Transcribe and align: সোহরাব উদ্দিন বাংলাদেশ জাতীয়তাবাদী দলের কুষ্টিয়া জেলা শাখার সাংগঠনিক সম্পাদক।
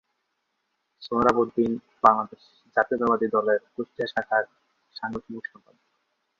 সোহরাব 1.01 1.37
উদ্দিন 1.37 1.71
বাংলাদেশ 2.03 2.43
জাতীয়তাবাদী 2.77 3.27
দলের 3.35 3.59
কুষ্টিয়া 3.73 4.07
জেলা 4.07 4.13
শাখার 4.15 4.43
সাংগঠনিক 4.95 5.43
সম্পাদক। 5.47 5.85